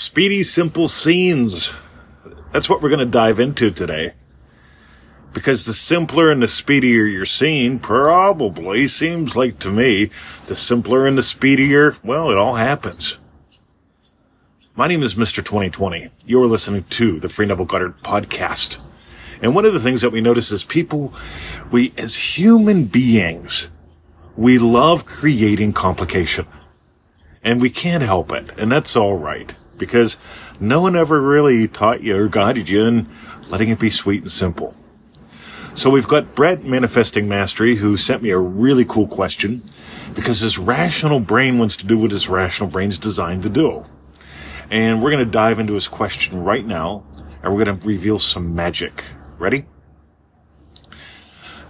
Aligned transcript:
Speedy, 0.00 0.44
simple 0.44 0.86
scenes. 0.86 1.72
That's 2.52 2.70
what 2.70 2.80
we're 2.80 2.88
going 2.88 3.00
to 3.00 3.04
dive 3.04 3.40
into 3.40 3.72
today. 3.72 4.12
Because 5.32 5.66
the 5.66 5.72
simpler 5.72 6.30
and 6.30 6.40
the 6.40 6.46
speedier 6.46 7.04
your 7.04 7.26
scene 7.26 7.80
probably 7.80 8.86
seems 8.86 9.34
like 9.34 9.58
to 9.58 9.70
me, 9.70 10.04
the 10.46 10.54
simpler 10.54 11.04
and 11.04 11.18
the 11.18 11.22
speedier, 11.22 11.96
well, 12.04 12.30
it 12.30 12.38
all 12.38 12.54
happens. 12.54 13.18
My 14.76 14.86
name 14.86 15.02
is 15.02 15.16
Mr. 15.16 15.44
2020. 15.44 16.10
You're 16.24 16.46
listening 16.46 16.84
to 16.90 17.18
the 17.18 17.28
Free 17.28 17.46
Neville 17.46 17.64
Goddard 17.64 17.96
podcast. 17.96 18.78
And 19.42 19.52
one 19.52 19.64
of 19.64 19.72
the 19.72 19.80
things 19.80 20.02
that 20.02 20.12
we 20.12 20.20
notice 20.20 20.52
is 20.52 20.62
people, 20.62 21.12
we, 21.72 21.92
as 21.98 22.38
human 22.38 22.84
beings, 22.84 23.68
we 24.36 24.60
love 24.60 25.04
creating 25.04 25.72
complication. 25.72 26.46
And 27.42 27.60
we 27.60 27.68
can't 27.68 28.04
help 28.04 28.30
it. 28.30 28.52
And 28.56 28.70
that's 28.70 28.94
all 28.94 29.18
right. 29.18 29.56
Because 29.78 30.18
no 30.60 30.80
one 30.82 30.96
ever 30.96 31.20
really 31.20 31.68
taught 31.68 32.02
you 32.02 32.16
or 32.16 32.28
guided 32.28 32.68
you 32.68 32.84
in 32.84 33.08
letting 33.48 33.68
it 33.68 33.78
be 33.78 33.90
sweet 33.90 34.22
and 34.22 34.30
simple. 34.30 34.74
So 35.74 35.90
we've 35.90 36.08
got 36.08 36.34
Brett 36.34 36.64
Manifesting 36.64 37.28
Mastery 37.28 37.76
who 37.76 37.96
sent 37.96 38.22
me 38.22 38.30
a 38.30 38.38
really 38.38 38.84
cool 38.84 39.06
question 39.06 39.62
because 40.14 40.40
his 40.40 40.58
rational 40.58 41.20
brain 41.20 41.58
wants 41.58 41.76
to 41.76 41.86
do 41.86 41.98
what 41.98 42.10
his 42.10 42.28
rational 42.28 42.68
brain's 42.68 42.98
designed 42.98 43.44
to 43.44 43.48
do. 43.48 43.84
And 44.70 45.02
we're 45.02 45.12
going 45.12 45.24
to 45.24 45.30
dive 45.30 45.58
into 45.58 45.74
his 45.74 45.86
question 45.86 46.42
right 46.42 46.66
now 46.66 47.04
and 47.42 47.54
we're 47.54 47.64
going 47.64 47.78
to 47.78 47.86
reveal 47.86 48.18
some 48.18 48.54
magic. 48.54 49.04
Ready? 49.38 49.66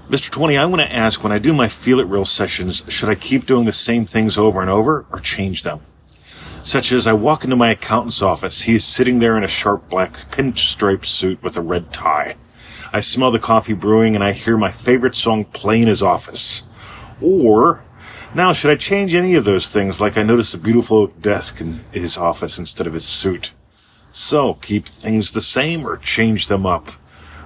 Mr. 0.09 0.31
20, 0.31 0.57
I 0.57 0.65
want 0.65 0.81
to 0.81 0.91
ask 0.91 1.23
when 1.23 1.33
I 1.33 1.39
do 1.39 1.53
my 1.53 1.69
Feel 1.69 2.01
It 2.01 2.05
Real 2.05 2.25
sessions, 2.25 2.83
should 2.89 3.11
I 3.11 3.15
keep 3.15 3.45
doing 3.45 3.67
the 3.67 3.73
same 3.73 4.07
things 4.07 4.39
over 4.39 4.63
and 4.63 4.71
over 4.71 5.05
or 5.11 5.21
change 5.21 5.65
them? 5.65 5.81
Such 6.69 6.93
as 6.93 7.07
I 7.07 7.15
walk 7.15 7.45
into 7.45 7.57
my 7.57 7.71
accountant's 7.71 8.21
office. 8.21 8.61
He 8.61 8.75
is 8.75 8.85
sitting 8.85 9.21
there 9.21 9.39
in 9.39 9.43
a 9.43 9.49
sharp 9.49 9.89
black 9.89 10.31
pinch-striped 10.31 11.07
suit 11.07 11.43
with 11.43 11.57
a 11.57 11.63
red 11.63 11.95
tie. 11.95 12.37
I 12.93 13.01
smell 13.01 13.31
the 13.31 13.39
coffee 13.39 13.73
brewing 13.73 14.15
and 14.15 14.23
I 14.23 14.33
hear 14.33 14.59
my 14.59 14.71
favorite 14.71 15.17
song 15.17 15.47
play 15.47 15.81
in 15.81 15.89
his 15.89 16.03
office. 16.03 16.65
Or, 17.23 17.83
now 18.35 18.53
should 18.53 18.71
I 18.71 18.77
change 18.77 19.15
any 19.15 19.35
of 19.35 19.47
those 19.47 19.73
things 19.73 19.99
like 19.99 20.19
I 20.19 20.23
notice 20.23 20.53
a 20.53 20.59
beautiful 20.59 20.99
oak 20.99 21.23
desk 21.23 21.59
in 21.63 21.81
his 21.91 22.19
office 22.19 22.59
instead 22.59 22.87
of 22.87 22.93
his 22.93 23.07
suit? 23.07 23.53
So, 24.13 24.53
keep 24.53 24.85
things 24.85 25.33
the 25.33 25.41
same 25.41 25.87
or 25.87 25.97
change 25.97 26.49
them 26.49 26.67
up? 26.67 26.91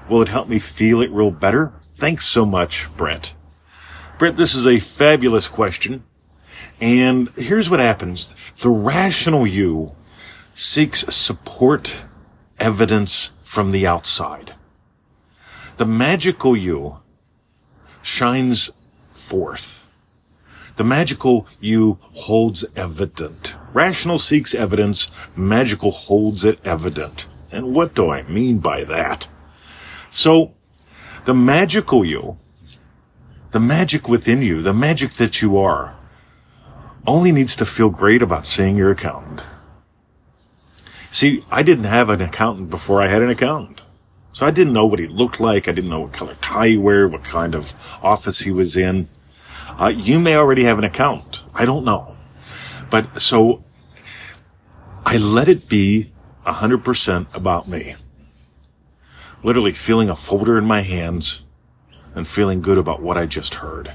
Will 0.08 0.20
it 0.22 0.30
help 0.30 0.48
me 0.48 0.58
feel 0.58 1.00
it 1.00 1.12
real 1.12 1.30
better? 1.30 1.72
Thanks 1.94 2.24
so 2.24 2.44
much, 2.44 2.88
Brent. 2.96 3.34
Brent, 4.18 4.36
this 4.36 4.56
is 4.56 4.66
a 4.66 4.80
fabulous 4.80 5.46
question. 5.46 6.02
And 6.80 7.28
here's 7.36 7.70
what 7.70 7.80
happens. 7.80 8.34
The 8.60 8.70
rational 8.70 9.46
you 9.46 9.94
seeks 10.54 11.00
support, 11.14 12.02
evidence 12.58 13.32
from 13.44 13.70
the 13.70 13.86
outside. 13.86 14.54
The 15.76 15.86
magical 15.86 16.56
you 16.56 16.98
shines 18.02 18.70
forth. 19.12 19.82
The 20.76 20.84
magical 20.84 21.46
you 21.60 21.98
holds 22.12 22.64
evident. 22.74 23.54
Rational 23.72 24.18
seeks 24.18 24.54
evidence. 24.54 25.10
Magical 25.36 25.90
holds 25.90 26.44
it 26.44 26.58
evident. 26.64 27.26
And 27.50 27.74
what 27.74 27.94
do 27.94 28.10
I 28.10 28.22
mean 28.22 28.58
by 28.58 28.84
that? 28.84 29.28
So, 30.10 30.52
the 31.24 31.34
magical 31.34 32.04
you, 32.04 32.38
the 33.52 33.60
magic 33.60 34.08
within 34.08 34.42
you, 34.42 34.62
the 34.62 34.72
magic 34.72 35.12
that 35.12 35.42
you 35.42 35.58
are, 35.58 35.94
only 37.06 37.32
needs 37.32 37.56
to 37.56 37.66
feel 37.66 37.90
great 37.90 38.22
about 38.22 38.46
seeing 38.46 38.76
your 38.76 38.90
accountant. 38.90 39.46
See, 41.10 41.44
I 41.50 41.62
didn't 41.62 41.84
have 41.84 42.08
an 42.08 42.20
accountant 42.20 42.70
before 42.70 43.02
I 43.02 43.08
had 43.08 43.22
an 43.22 43.30
accountant. 43.30 43.82
So 44.32 44.46
I 44.46 44.50
didn't 44.50 44.72
know 44.72 44.86
what 44.86 44.98
he 44.98 45.06
looked 45.06 45.40
like. 45.40 45.68
I 45.68 45.72
didn't 45.72 45.90
know 45.90 46.00
what 46.00 46.12
color 46.12 46.36
tie 46.40 46.68
he 46.68 46.78
wore, 46.78 47.06
what 47.06 47.22
kind 47.24 47.54
of 47.54 47.74
office 48.02 48.40
he 48.40 48.50
was 48.50 48.76
in. 48.76 49.08
Uh, 49.78 49.88
you 49.88 50.18
may 50.18 50.34
already 50.36 50.64
have 50.64 50.78
an 50.78 50.84
accountant. 50.84 51.42
I 51.54 51.64
don't 51.66 51.84
know. 51.84 52.16
But 52.88 53.20
so 53.20 53.62
I 55.04 55.18
let 55.18 55.48
it 55.48 55.68
be 55.68 56.12
100% 56.46 57.34
about 57.34 57.68
me 57.68 57.96
literally 59.42 59.72
feeling 59.72 60.08
a 60.08 60.16
folder 60.16 60.56
in 60.56 60.64
my 60.64 60.82
hands 60.82 61.42
and 62.14 62.26
feeling 62.26 62.60
good 62.60 62.78
about 62.78 63.02
what 63.02 63.16
I 63.16 63.26
just 63.26 63.56
heard. 63.56 63.92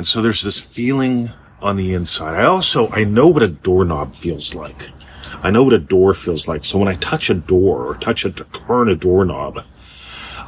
And 0.00 0.06
so 0.06 0.22
there's 0.22 0.40
this 0.40 0.58
feeling 0.58 1.28
on 1.60 1.76
the 1.76 1.92
inside. 1.92 2.40
I 2.40 2.46
also, 2.46 2.88
I 2.88 3.04
know 3.04 3.26
what 3.28 3.42
a 3.42 3.48
doorknob 3.48 4.14
feels 4.14 4.54
like. 4.54 4.88
I 5.42 5.50
know 5.50 5.62
what 5.62 5.74
a 5.74 5.78
door 5.78 6.14
feels 6.14 6.48
like. 6.48 6.64
So 6.64 6.78
when 6.78 6.88
I 6.88 6.94
touch 6.94 7.28
a 7.28 7.34
door 7.34 7.84
or 7.84 7.96
touch 7.96 8.24
a, 8.24 8.30
turn 8.30 8.88
a 8.88 8.96
doorknob, 8.96 9.62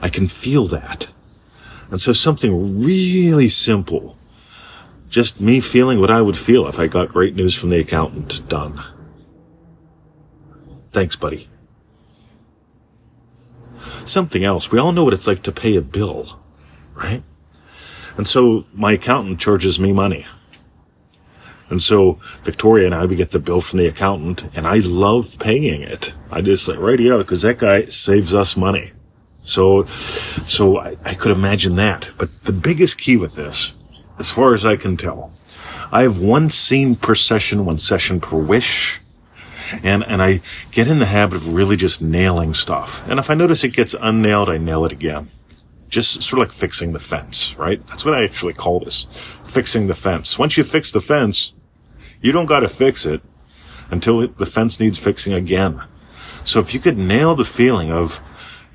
I 0.01 0.09
can 0.09 0.27
feel 0.27 0.67
that. 0.69 1.09
And 1.91 2.01
so 2.01 2.15
something 2.15 2.83
really 2.83 3.51
simple, 3.51 4.17
just 5.11 5.39
me 5.39 5.61
feeling 5.61 6.01
what 6.01 6.11
I 6.11 6.23
would 6.23 6.39
feel 6.39 6.67
if 6.67 6.79
I 6.79 6.87
got 6.87 7.11
great 7.11 7.35
news 7.35 7.55
from 7.55 7.69
the 7.69 7.81
accountant 7.81 8.49
done. 8.49 8.81
Thanks, 10.93 11.15
buddy 11.15 11.51
something 14.07 14.43
else. 14.45 14.73
We 14.73 14.79
all 14.79 14.93
know 14.93 15.05
what 15.05 15.13
it's 15.13 15.27
like 15.27 15.43
to 15.43 15.53
pay 15.53 15.77
a 15.77 15.83
bill, 15.83 16.41
right? 16.95 17.23
And 18.17 18.29
so 18.29 18.67
my 18.73 18.93
accountant 18.93 19.41
charges 19.41 19.81
me 19.81 19.93
money. 19.93 20.27
And 21.69 21.81
so 21.81 22.15
Victoria 22.43 22.87
and 22.87 22.95
I, 22.95 23.07
we 23.07 23.17
get 23.17 23.31
the 23.31 23.39
bill 23.39 23.63
from 23.63 23.79
the 23.79 23.87
accountant 23.87 24.45
and 24.55 24.67
I 24.67 24.77
love 24.77 25.39
paying 25.39 25.83
it. 25.83 26.13
I 26.31 26.43
just 26.43 26.69
like, 26.69 26.79
right 26.79 26.99
here, 26.99 27.19
because 27.19 27.43
that 27.43 27.59
guy 27.59 27.87
saves 27.87 28.35
us 28.35 28.57
money. 28.57 28.93
So, 29.43 29.85
so 29.87 30.79
I, 30.79 30.97
I 31.05 31.15
could 31.15 31.33
imagine 31.33 31.75
that. 31.77 32.11
But 32.19 32.45
the 32.45 32.53
biggest 32.53 32.99
key 32.99 33.17
with 33.17 33.35
this, 33.35 33.73
as 34.19 34.31
far 34.31 34.55
as 34.55 34.67
I 34.67 34.77
can 34.77 34.97
tell, 34.97 35.33
I 35.91 36.03
have 36.03 36.19
one 36.19 36.51
scene 36.51 36.95
per 36.95 37.15
session, 37.15 37.65
one 37.65 37.79
session 37.79 38.21
per 38.21 38.37
wish 38.37 39.01
and 39.83 40.05
and 40.05 40.23
I 40.23 40.41
get 40.71 40.89
in 40.89 40.99
the 40.99 41.07
habit 41.07 41.37
of 41.37 41.55
really 41.55 41.77
just 41.77 42.03
nailing 42.03 42.55
stuff. 42.55 43.07
And 43.09 43.19
if 43.19 43.31
I 43.31 43.35
notice 43.35 43.65
it 43.65 43.73
gets 43.73 43.95
unnailed, 43.99 44.49
I 44.49 44.59
nail 44.59 44.85
it 44.85 44.93
again. 44.93 45.29
Just 45.93 46.23
sort 46.23 46.41
of 46.41 46.49
like 46.49 46.53
fixing 46.57 46.95
the 46.95 46.99
fence, 46.99 47.55
right? 47.59 47.85
That's 47.87 48.03
what 48.03 48.15
I 48.15 48.25
actually 48.25 48.55
call 48.55 48.81
this, 48.81 49.05
fixing 49.45 49.89
the 49.89 49.95
fence. 49.95 50.39
Once 50.39 50.57
you 50.57 50.65
fix 50.65 50.91
the 50.91 51.03
fence, 51.03 51.53
you 52.23 52.33
don't 52.33 52.47
got 52.47 52.61
to 52.61 52.69
fix 52.69 53.05
it 53.05 53.21
until 53.91 54.27
the 54.27 54.47
fence 54.47 54.81
needs 54.81 54.99
fixing 54.99 55.35
again. 55.35 55.83
So 56.47 56.61
if 56.61 56.73
you 56.73 56.81
could 56.81 56.97
nail 56.97 57.35
the 57.35 57.45
feeling 57.45 57.93
of, 57.93 58.23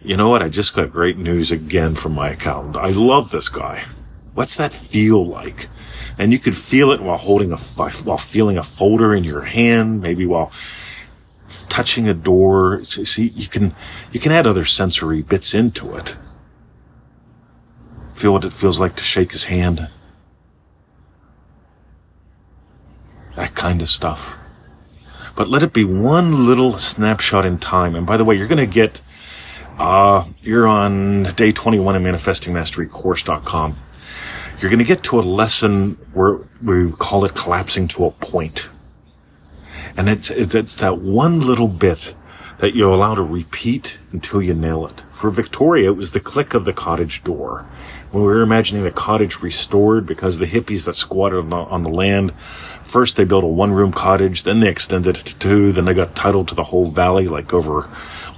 you 0.04 0.16
know 0.16 0.30
what, 0.30 0.44
I 0.44 0.50
just 0.50 0.76
got 0.76 0.92
great 0.92 1.18
news 1.18 1.52
again 1.52 1.96
from 1.96 2.14
my 2.14 2.30
accountant. 2.30 2.76
I 2.76 2.90
love 2.90 3.32
this 3.32 3.50
guy. 3.50 3.86
What's 4.36 4.56
that 4.58 4.72
feel 4.72 5.26
like? 5.26 5.70
And 6.20 6.32
you 6.32 6.38
could 6.38 6.56
feel 6.56 6.92
it 6.92 7.02
while 7.02 7.18
holding 7.18 7.52
a, 7.52 7.58
while 7.58 8.20
feeling 8.20 8.60
a 8.60 8.64
folder 8.64 9.16
in 9.16 9.24
your 9.24 9.42
hand, 9.42 10.02
maybe 10.04 10.28
while 10.28 10.52
touching 11.68 12.08
a 12.08 12.14
door. 12.14 12.84
See, 12.84 13.30
you 13.30 13.48
can, 13.48 13.74
you 14.12 14.20
can 14.20 14.32
add 14.32 14.46
other 14.46 14.66
sensory 14.66 15.24
bits 15.24 15.56
into 15.56 15.96
it. 15.98 16.16
Feel 18.18 18.34
what 18.34 18.46
it 18.46 18.52
feels 18.52 18.80
like 18.80 18.96
to 18.96 19.04
shake 19.04 19.32
his 19.32 19.44
hand. 19.44 19.90
That 23.36 23.54
kind 23.54 23.80
of 23.84 23.90
stuff. 23.90 24.36
But 25.36 25.50
let 25.50 25.62
it 25.62 25.72
be 25.72 25.84
one 25.84 26.48
little 26.48 26.80
snapshot 26.80 27.46
in 27.46 27.60
time. 27.60 27.94
And 27.94 28.08
by 28.08 28.18
the 28.18 28.26
way, 28.26 28.34
you're 28.34 28.48
going 28.48 28.58
to 28.58 28.66
get, 28.66 29.02
uh, 29.78 30.26
you're 30.42 30.66
on 30.66 31.26
day 31.36 31.52
21 31.52 31.96
in 31.96 32.02
manifestingmasterycourse.com. 32.02 33.76
You're 34.62 34.72
going 34.72 34.80
to 34.80 34.84
get 34.84 35.04
to 35.04 35.20
a 35.20 35.22
lesson 35.22 35.92
where 36.12 36.40
we 36.64 36.92
call 36.94 37.24
it 37.24 37.36
collapsing 37.36 37.88
to 37.90 38.06
a 38.06 38.10
point. 38.10 38.68
And 39.96 40.10
it's, 40.10 40.32
it's 40.32 40.78
that 40.78 40.98
one 40.98 41.42
little 41.42 41.68
bit 41.68 42.16
that 42.60 42.74
you 42.74 42.92
allow 42.92 43.14
to 43.16 43.22
repeat 43.22 44.00
until 44.12 44.42
you 44.42 44.54
nail 44.54 44.86
it. 44.88 45.02
For 45.12 45.30
Victoria, 45.30 45.92
it 45.92 45.98
was 45.98 46.12
the 46.12 46.20
click 46.20 46.54
of 46.54 46.66
the 46.66 46.74
cottage 46.74 47.24
door. 47.24 47.66
When 48.12 48.24
we 48.24 48.30
were 48.30 48.42
imagining 48.42 48.84
the 48.84 48.92
cottage 48.92 49.42
restored 49.42 50.06
because 50.06 50.40
the 50.40 50.48
hippies 50.48 50.86
that 50.86 50.96
squatted 50.96 51.40
on 51.40 51.50
the, 51.50 51.56
on 51.58 51.84
the 51.84 51.90
land, 51.90 52.34
first 52.84 53.16
they 53.16 53.26
built 53.26 53.44
a 53.44 53.48
one 53.48 53.74
room 53.74 53.92
cottage, 53.92 54.44
then 54.44 54.60
they 54.60 54.70
extended 54.70 55.18
it 55.18 55.26
to 55.26 55.38
two, 55.38 55.72
then 55.72 55.86
they 55.86 55.94
got 55.94 56.16
title 56.16 56.46
to 56.46 56.56
the 56.56 56.64
whole 56.66 56.86
valley, 56.86 57.28
like 57.28 57.54
over 57.54 57.84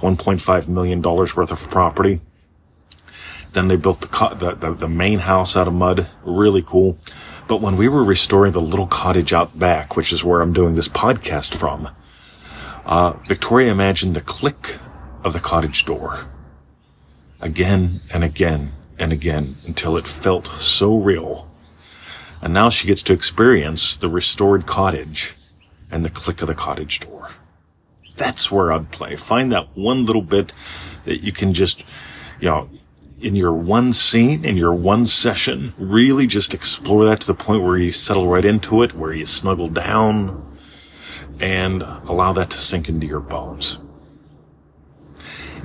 $1.5 0.00 0.68
million 0.68 1.00
worth 1.00 1.50
of 1.50 1.70
property. 1.70 2.20
Then 3.52 3.68
they 3.68 3.76
built 3.76 4.02
the, 4.02 4.36
the, 4.38 4.54
the, 4.54 4.74
the 4.74 4.88
main 4.88 5.20
house 5.20 5.56
out 5.56 5.66
of 5.66 5.74
mud. 5.74 6.08
Really 6.24 6.62
cool. 6.62 6.98
But 7.48 7.60
when 7.60 7.76
we 7.76 7.88
were 7.88 8.04
restoring 8.04 8.52
the 8.52 8.60
little 8.60 8.86
cottage 8.86 9.32
out 9.32 9.58
back, 9.58 9.96
which 9.96 10.12
is 10.12 10.22
where 10.22 10.40
I'm 10.40 10.52
doing 10.52 10.76
this 10.76 10.88
podcast 10.88 11.54
from, 11.54 11.88
uh, 12.86 13.12
Victoria 13.24 13.70
imagined 13.70 14.14
the 14.14 14.20
click 14.20 14.76
of 15.24 15.32
the 15.32 15.40
cottage 15.40 15.84
door 15.84 16.26
again 17.40 18.00
and 18.12 18.24
again 18.24 18.72
and 18.98 19.12
again 19.12 19.54
until 19.66 19.96
it 19.96 20.06
felt 20.06 20.46
so 20.46 20.96
real. 20.96 21.50
And 22.42 22.54
now 22.54 22.70
she 22.70 22.86
gets 22.86 23.02
to 23.04 23.12
experience 23.12 23.96
the 23.96 24.08
restored 24.08 24.66
cottage 24.66 25.34
and 25.90 26.04
the 26.04 26.10
click 26.10 26.40
of 26.42 26.48
the 26.48 26.54
cottage 26.54 27.00
door. 27.00 27.30
That's 28.16 28.50
where 28.50 28.72
I'd 28.72 28.90
play. 28.90 29.16
Find 29.16 29.50
that 29.52 29.68
one 29.74 30.04
little 30.04 30.22
bit 30.22 30.52
that 31.04 31.22
you 31.22 31.32
can 31.32 31.54
just, 31.54 31.84
you 32.38 32.48
know, 32.48 32.68
in 33.20 33.36
your 33.36 33.52
one 33.52 33.92
scene, 33.92 34.44
in 34.44 34.56
your 34.56 34.74
one 34.74 35.06
session, 35.06 35.74
really 35.78 36.26
just 36.26 36.54
explore 36.54 37.04
that 37.06 37.20
to 37.20 37.26
the 37.26 37.34
point 37.34 37.62
where 37.62 37.76
you 37.76 37.92
settle 37.92 38.28
right 38.28 38.44
into 38.44 38.82
it, 38.82 38.94
where 38.94 39.12
you 39.12 39.26
snuggle 39.26 39.68
down 39.68 40.49
and 41.40 41.82
allow 41.82 42.32
that 42.32 42.50
to 42.50 42.58
sink 42.58 42.88
into 42.88 43.06
your 43.06 43.20
bones. 43.20 43.78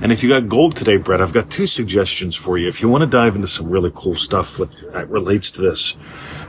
And 0.00 0.12
if 0.12 0.22
you 0.22 0.28
got 0.28 0.48
gold 0.48 0.76
today, 0.76 0.98
Brett, 0.98 1.22
I've 1.22 1.32
got 1.32 1.50
two 1.50 1.66
suggestions 1.66 2.36
for 2.36 2.56
you. 2.58 2.68
If 2.68 2.82
you 2.82 2.88
want 2.88 3.02
to 3.02 3.08
dive 3.08 3.34
into 3.34 3.48
some 3.48 3.70
really 3.70 3.90
cool 3.94 4.16
stuff 4.16 4.58
that 4.58 5.08
relates 5.08 5.50
to 5.52 5.62
this, 5.62 5.96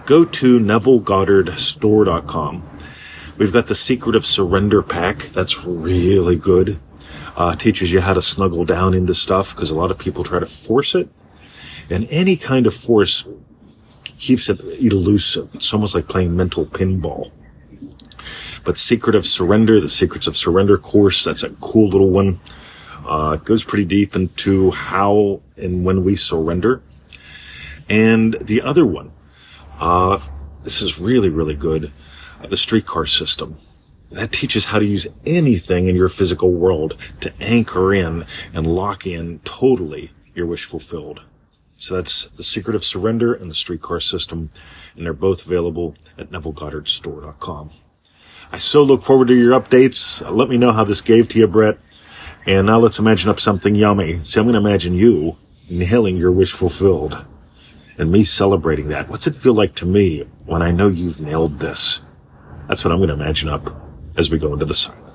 go 0.05 0.25
to 0.25 0.59
NevilleGoddardStore.com. 0.59 2.69
We've 3.37 3.53
got 3.53 3.67
the 3.67 3.75
Secret 3.75 4.15
of 4.15 4.25
Surrender 4.25 4.81
pack. 4.81 5.29
That's 5.31 5.63
really 5.63 6.35
good. 6.35 6.79
Uh, 7.37 7.55
teaches 7.55 7.93
you 7.93 8.01
how 8.01 8.13
to 8.13 8.21
snuggle 8.21 8.65
down 8.65 8.93
into 8.93 9.15
stuff 9.15 9.55
because 9.55 9.71
a 9.71 9.75
lot 9.75 9.91
of 9.91 9.99
people 9.99 10.25
try 10.25 10.39
to 10.39 10.45
force 10.45 10.93
it. 10.95 11.07
And 11.89 12.05
any 12.09 12.35
kind 12.35 12.67
of 12.67 12.73
force 12.73 13.25
keeps 14.17 14.49
it 14.49 14.59
elusive. 14.59 15.51
It's 15.53 15.73
almost 15.73 15.95
like 15.95 16.09
playing 16.09 16.35
mental 16.35 16.65
pinball. 16.65 17.31
But 18.67 18.77
Secret 18.77 19.15
of 19.15 19.25
Surrender, 19.25 19.79
the 19.79 19.87
Secrets 19.87 20.27
of 20.27 20.35
Surrender 20.35 20.77
course, 20.77 21.23
that's 21.23 21.41
a 21.41 21.51
cool 21.51 21.87
little 21.87 22.11
one. 22.11 22.41
Uh, 23.05 23.37
it 23.39 23.45
goes 23.45 23.63
pretty 23.63 23.85
deep 23.85 24.13
into 24.13 24.71
how 24.71 25.41
and 25.55 25.85
when 25.85 26.03
we 26.03 26.17
surrender. 26.17 26.81
And 27.87 28.33
the 28.41 28.61
other 28.61 28.85
one, 28.85 29.13
uh, 29.79 30.19
this 30.65 30.81
is 30.81 30.99
really, 30.99 31.29
really 31.29 31.55
good. 31.55 31.93
Uh, 32.43 32.47
the 32.47 32.57
streetcar 32.57 33.05
system. 33.05 33.55
That 34.11 34.33
teaches 34.33 34.65
how 34.65 34.79
to 34.79 34.85
use 34.85 35.07
anything 35.25 35.87
in 35.87 35.95
your 35.95 36.09
physical 36.09 36.51
world 36.51 36.97
to 37.21 37.31
anchor 37.39 37.93
in 37.93 38.25
and 38.53 38.67
lock 38.67 39.07
in 39.07 39.39
totally 39.45 40.11
your 40.35 40.45
wish 40.45 40.65
fulfilled. 40.65 41.21
So 41.77 41.95
that's 41.95 42.25
the 42.25 42.43
secret 42.43 42.75
of 42.75 42.83
surrender 42.83 43.33
and 43.33 43.49
the 43.49 43.55
streetcar 43.55 44.01
system. 44.01 44.49
And 44.97 45.05
they're 45.05 45.13
both 45.13 45.45
available 45.45 45.95
at 46.17 46.31
NevilleGoddardStore.com. 46.31 47.71
I 48.51 48.57
so 48.57 48.81
look 48.83 49.01
forward 49.01 49.27
to 49.27 49.35
your 49.35 49.59
updates. 49.59 50.25
Uh, 50.25 50.31
let 50.31 50.49
me 50.49 50.57
know 50.57 50.71
how 50.71 50.83
this 50.83 51.01
gave 51.01 51.27
to 51.29 51.39
you, 51.39 51.47
Brett. 51.47 51.77
And 52.45 52.67
now 52.67 52.79
let's 52.79 52.99
imagine 52.99 53.29
up 53.29 53.39
something 53.39 53.75
yummy. 53.75 54.23
See, 54.23 54.39
I'm 54.39 54.45
going 54.45 54.53
to 54.53 54.67
imagine 54.67 54.93
you 54.93 55.37
inhaling 55.69 56.15
your 56.15 56.31
wish 56.31 56.53
fulfilled 56.53 57.25
and 57.97 58.11
me 58.11 58.23
celebrating 58.23 58.87
that. 58.87 59.09
What's 59.09 59.27
it 59.27 59.35
feel 59.35 59.53
like 59.53 59.75
to 59.75 59.85
me 59.85 60.25
when 60.45 60.61
I 60.61 60.71
know 60.71 60.87
you've 60.87 61.19
nailed 61.19 61.59
this? 61.59 61.99
That's 62.67 62.85
what 62.85 62.91
I'm 62.91 62.99
going 62.99 63.09
to 63.09 63.15
imagine 63.15 63.49
up 63.49 63.69
as 64.15 64.31
we 64.31 64.37
go 64.37 64.53
into 64.53 64.65
the 64.65 64.73
silence. 64.73 65.06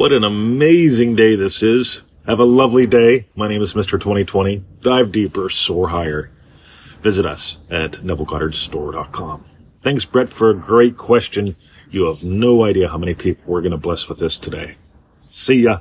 What 0.00 0.14
an 0.14 0.24
amazing 0.24 1.14
day 1.14 1.34
this 1.34 1.62
is. 1.62 2.04
Have 2.24 2.40
a 2.40 2.44
lovely 2.44 2.86
day. 2.86 3.26
My 3.36 3.48
name 3.48 3.60
is 3.60 3.74
Mr. 3.74 4.00
2020. 4.00 4.64
Dive 4.80 5.12
deeper, 5.12 5.50
soar 5.50 5.88
higher. 5.88 6.30
Visit 7.02 7.26
us 7.26 7.58
at 7.70 7.92
NevilleGoddardStore.com. 8.00 9.44
Thanks, 9.82 10.06
Brett, 10.06 10.30
for 10.30 10.48
a 10.48 10.54
great 10.54 10.96
question. 10.96 11.54
You 11.90 12.06
have 12.06 12.24
no 12.24 12.64
idea 12.64 12.88
how 12.88 12.96
many 12.96 13.14
people 13.14 13.44
we're 13.46 13.60
going 13.60 13.72
to 13.72 13.76
bless 13.76 14.08
with 14.08 14.18
this 14.18 14.38
today. 14.38 14.76
See 15.18 15.64
ya. 15.64 15.80